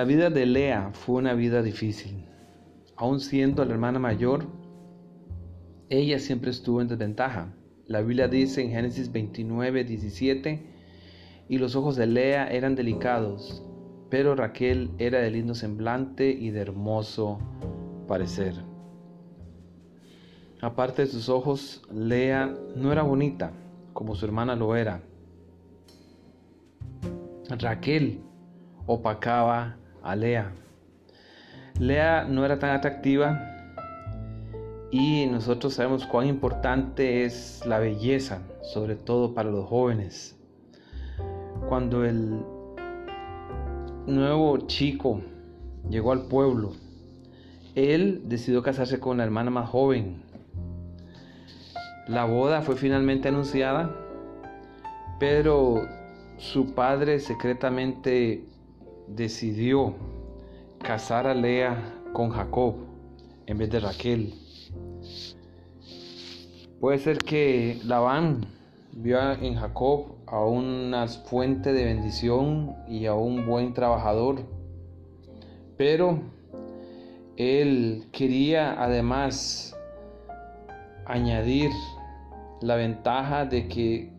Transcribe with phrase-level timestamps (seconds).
[0.00, 2.24] La vida de Lea fue una vida difícil.
[2.96, 4.46] Aun siendo la hermana mayor,
[5.90, 7.52] ella siempre estuvo en desventaja.
[7.86, 10.66] La Biblia dice en Génesis 29, 17,
[11.50, 13.62] y los ojos de Lea eran delicados,
[14.08, 17.38] pero Raquel era de lindo semblante y de hermoso
[18.08, 18.54] parecer.
[20.62, 23.52] Aparte de sus ojos, Lea no era bonita
[23.92, 25.02] como su hermana lo era.
[27.50, 28.22] Raquel
[28.86, 30.52] opacaba a Lea.
[31.78, 33.40] Lea no era tan atractiva
[34.90, 40.36] y nosotros sabemos cuán importante es la belleza, sobre todo para los jóvenes.
[41.68, 42.42] Cuando el
[44.06, 45.20] nuevo chico
[45.88, 46.72] llegó al pueblo,
[47.74, 50.22] él decidió casarse con la hermana más joven.
[52.08, 53.94] La boda fue finalmente anunciada,
[55.20, 55.86] pero
[56.36, 58.49] su padre secretamente
[59.14, 59.94] decidió
[60.78, 62.74] casar a Lea con Jacob
[63.46, 64.34] en vez de Raquel.
[66.80, 68.46] Puede ser que Labán
[68.92, 74.42] vio en Jacob a una fuente de bendición y a un buen trabajador,
[75.76, 76.20] pero
[77.36, 79.76] él quería además
[81.04, 81.70] añadir
[82.60, 84.12] la ventaja de que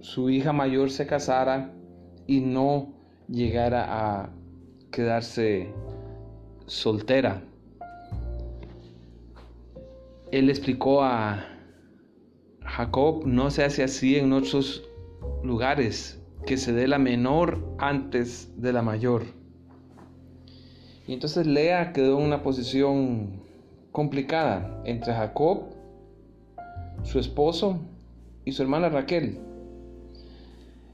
[0.00, 1.72] su hija mayor se casara
[2.26, 3.01] y no
[3.32, 4.30] llegara a
[4.90, 5.72] quedarse
[6.66, 7.42] soltera.
[10.30, 11.44] Él explicó a
[12.64, 14.84] Jacob, no se hace así en otros
[15.42, 19.24] lugares, que se dé la menor antes de la mayor.
[21.06, 23.42] Y entonces Lea quedó en una posición
[23.90, 25.64] complicada entre Jacob,
[27.02, 27.80] su esposo,
[28.44, 29.38] y su hermana Raquel.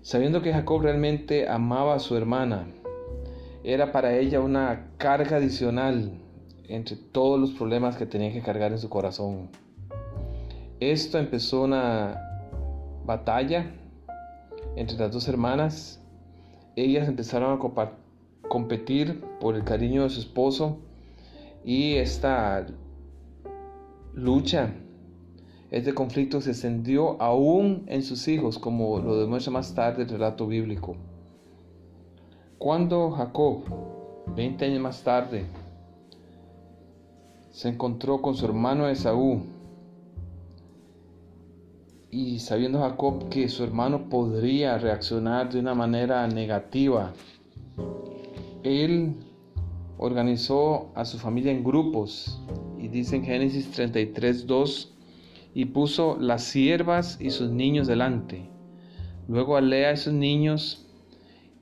[0.03, 2.67] Sabiendo que Jacob realmente amaba a su hermana,
[3.65, 6.13] era para ella una carga adicional
[6.69, 9.51] entre todos los problemas que tenía que cargar en su corazón.
[10.81, 12.21] Esto empezó una
[13.05, 13.73] batalla
[14.77, 16.01] entre las dos hermanas.
[16.77, 17.91] Ellas empezaron a
[18.49, 20.79] competir por el cariño de su esposo
[21.65, 22.67] y esta
[24.15, 24.73] lucha,
[25.71, 30.47] este conflicto se extendió aún en sus hijos, como lo demuestra más tarde el relato
[30.47, 30.97] bíblico.
[32.59, 33.63] Cuando Jacob,
[34.35, 35.45] 20 años más tarde,
[37.51, 39.43] se encontró con su hermano Esaú,
[42.11, 47.13] y sabiendo Jacob que su hermano podría reaccionar de una manera negativa,
[48.63, 49.15] él
[49.99, 52.41] organizó a su familia en grupos
[52.79, 54.98] y dice en Génesis 33, 2,
[55.59, 58.49] y puso las siervas y sus niños delante.
[59.27, 60.87] Luego a Lea y sus niños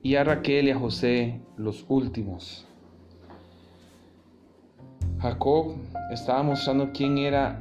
[0.03, 2.67] y a Raquel y a José los últimos.
[5.17, 5.77] Jacob
[6.11, 7.59] estaba mostrando quién era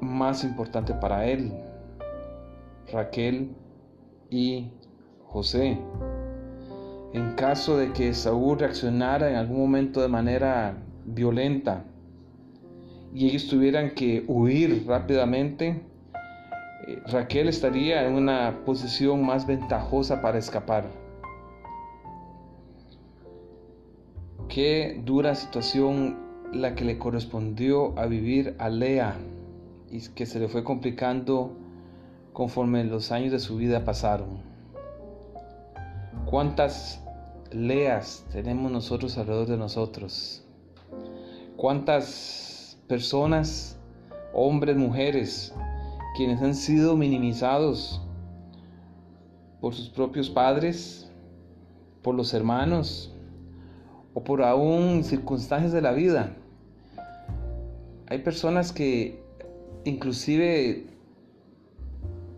[0.00, 1.54] más importante para él,
[2.92, 3.50] Raquel
[4.30, 4.68] y
[5.24, 5.76] José.
[7.14, 11.84] En caso de que Saúl reaccionara en algún momento de manera violenta
[13.12, 15.82] y ellos tuvieran que huir rápidamente,
[16.86, 20.84] eh, Raquel estaría en una posición más ventajosa para escapar.
[24.48, 26.18] Qué dura situación
[26.52, 29.16] la que le correspondió a vivir a Lea
[29.90, 31.56] y que se le fue complicando
[32.32, 34.40] conforme los años de su vida pasaron.
[36.26, 37.02] ¿Cuántas
[37.50, 40.44] leas tenemos nosotros alrededor de nosotros?
[41.56, 42.49] ¿Cuántas
[42.90, 43.78] personas,
[44.34, 45.54] hombres, mujeres,
[46.16, 48.02] quienes han sido minimizados
[49.60, 51.08] por sus propios padres,
[52.02, 53.14] por los hermanos
[54.12, 56.36] o por aún circunstancias de la vida?
[58.08, 59.22] Hay personas que
[59.84, 60.86] inclusive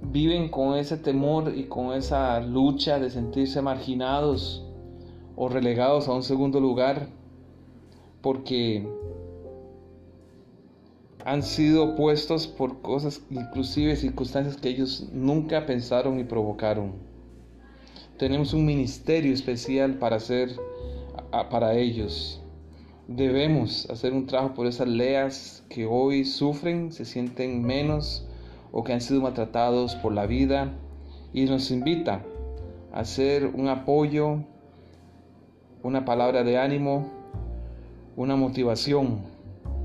[0.02, 4.66] viven con ese temor y con esa lucha de sentirse marginados
[5.34, 7.08] o relegados a un segundo lugar
[8.20, 8.87] porque
[11.24, 16.94] han sido puestos por cosas, inclusive circunstancias que ellos nunca pensaron y provocaron.
[18.19, 20.50] Tenemos un ministerio especial para hacer
[21.50, 22.40] para ellos.
[23.08, 28.26] Debemos hacer un trabajo por esas leas que hoy sufren, se sienten menos
[28.70, 30.72] o que han sido maltratados por la vida
[31.32, 32.22] y nos invita
[32.92, 34.44] a hacer un apoyo,
[35.82, 37.10] una palabra de ánimo,
[38.16, 39.20] una motivación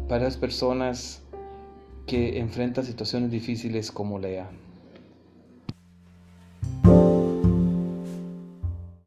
[0.07, 1.26] para las personas
[2.07, 4.49] que enfrentan situaciones difíciles como Lea.